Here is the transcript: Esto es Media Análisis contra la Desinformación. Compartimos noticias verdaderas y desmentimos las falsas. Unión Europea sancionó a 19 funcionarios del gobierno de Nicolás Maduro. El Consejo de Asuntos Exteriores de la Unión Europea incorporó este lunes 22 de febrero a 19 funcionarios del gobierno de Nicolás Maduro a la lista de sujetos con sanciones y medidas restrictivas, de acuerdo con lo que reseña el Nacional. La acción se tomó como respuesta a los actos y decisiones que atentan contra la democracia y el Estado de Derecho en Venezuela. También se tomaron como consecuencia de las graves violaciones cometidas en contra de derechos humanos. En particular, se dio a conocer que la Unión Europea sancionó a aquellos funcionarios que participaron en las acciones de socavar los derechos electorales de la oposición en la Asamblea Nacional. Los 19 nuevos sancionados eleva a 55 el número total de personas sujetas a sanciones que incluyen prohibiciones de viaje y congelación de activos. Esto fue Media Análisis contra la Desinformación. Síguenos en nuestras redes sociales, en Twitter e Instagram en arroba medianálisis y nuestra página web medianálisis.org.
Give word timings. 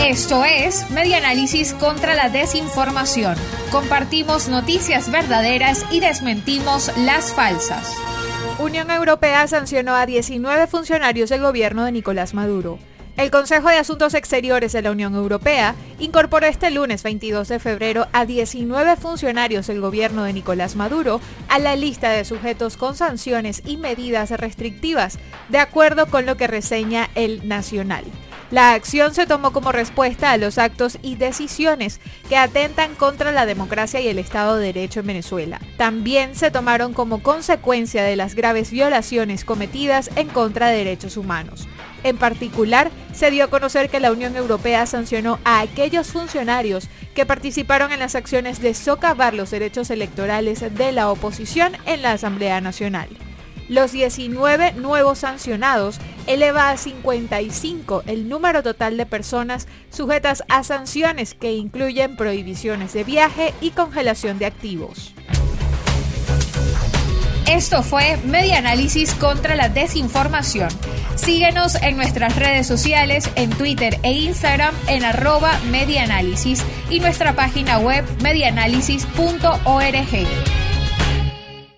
Esto 0.00 0.44
es 0.44 0.90
Media 0.90 1.18
Análisis 1.18 1.74
contra 1.74 2.14
la 2.14 2.28
Desinformación. 2.28 3.36
Compartimos 3.70 4.48
noticias 4.48 5.10
verdaderas 5.10 5.84
y 5.90 6.00
desmentimos 6.00 6.90
las 6.98 7.32
falsas. 7.32 7.94
Unión 8.58 8.90
Europea 8.90 9.46
sancionó 9.46 9.94
a 9.94 10.06
19 10.06 10.66
funcionarios 10.68 11.30
del 11.30 11.42
gobierno 11.42 11.84
de 11.84 11.92
Nicolás 11.92 12.32
Maduro. 12.32 12.78
El 13.16 13.30
Consejo 13.30 13.68
de 13.68 13.76
Asuntos 13.76 14.14
Exteriores 14.14 14.72
de 14.72 14.82
la 14.82 14.90
Unión 14.90 15.14
Europea 15.14 15.74
incorporó 15.98 16.46
este 16.46 16.70
lunes 16.70 17.02
22 17.02 17.46
de 17.48 17.60
febrero 17.60 18.08
a 18.12 18.26
19 18.26 18.96
funcionarios 18.96 19.66
del 19.66 19.80
gobierno 19.80 20.24
de 20.24 20.32
Nicolás 20.32 20.76
Maduro 20.76 21.20
a 21.48 21.58
la 21.58 21.76
lista 21.76 22.10
de 22.10 22.24
sujetos 22.24 22.76
con 22.76 22.96
sanciones 22.96 23.62
y 23.66 23.76
medidas 23.76 24.30
restrictivas, 24.30 25.18
de 25.50 25.58
acuerdo 25.58 26.06
con 26.06 26.26
lo 26.26 26.36
que 26.36 26.46
reseña 26.46 27.10
el 27.14 27.46
Nacional. 27.46 28.04
La 28.54 28.74
acción 28.74 29.16
se 29.16 29.26
tomó 29.26 29.52
como 29.52 29.72
respuesta 29.72 30.30
a 30.30 30.36
los 30.36 30.58
actos 30.58 30.98
y 31.02 31.16
decisiones 31.16 31.98
que 32.28 32.36
atentan 32.36 32.94
contra 32.94 33.32
la 33.32 33.46
democracia 33.46 34.00
y 34.00 34.06
el 34.06 34.20
Estado 34.20 34.58
de 34.58 34.66
Derecho 34.66 35.00
en 35.00 35.08
Venezuela. 35.08 35.60
También 35.76 36.36
se 36.36 36.52
tomaron 36.52 36.94
como 36.94 37.20
consecuencia 37.20 38.04
de 38.04 38.14
las 38.14 38.36
graves 38.36 38.70
violaciones 38.70 39.44
cometidas 39.44 40.08
en 40.14 40.28
contra 40.28 40.68
de 40.68 40.76
derechos 40.76 41.16
humanos. 41.16 41.66
En 42.04 42.16
particular, 42.16 42.92
se 43.12 43.32
dio 43.32 43.42
a 43.42 43.50
conocer 43.50 43.90
que 43.90 43.98
la 43.98 44.12
Unión 44.12 44.36
Europea 44.36 44.86
sancionó 44.86 45.40
a 45.42 45.58
aquellos 45.58 46.12
funcionarios 46.12 46.88
que 47.12 47.26
participaron 47.26 47.90
en 47.90 47.98
las 47.98 48.14
acciones 48.14 48.60
de 48.60 48.74
socavar 48.74 49.34
los 49.34 49.50
derechos 49.50 49.90
electorales 49.90 50.60
de 50.60 50.92
la 50.92 51.10
oposición 51.10 51.72
en 51.86 52.02
la 52.02 52.12
Asamblea 52.12 52.60
Nacional. 52.60 53.08
Los 53.68 53.92
19 53.92 54.74
nuevos 54.74 55.20
sancionados 55.20 55.98
eleva 56.26 56.70
a 56.70 56.76
55 56.76 58.02
el 58.06 58.28
número 58.28 58.62
total 58.62 58.96
de 58.96 59.06
personas 59.06 59.68
sujetas 59.90 60.44
a 60.48 60.64
sanciones 60.64 61.34
que 61.34 61.52
incluyen 61.52 62.16
prohibiciones 62.16 62.92
de 62.92 63.04
viaje 63.04 63.54
y 63.60 63.70
congelación 63.70 64.38
de 64.38 64.46
activos. 64.46 65.14
Esto 67.48 67.82
fue 67.82 68.16
Media 68.24 68.58
Análisis 68.58 69.14
contra 69.14 69.54
la 69.54 69.68
Desinformación. 69.68 70.68
Síguenos 71.14 71.74
en 71.76 71.96
nuestras 71.96 72.36
redes 72.36 72.66
sociales, 72.66 73.30
en 73.36 73.50
Twitter 73.50 73.98
e 74.02 74.12
Instagram 74.12 74.74
en 74.88 75.04
arroba 75.04 75.58
medianálisis 75.70 76.64
y 76.90 77.00
nuestra 77.00 77.34
página 77.34 77.78
web 77.78 78.04
medianálisis.org. 78.22 80.63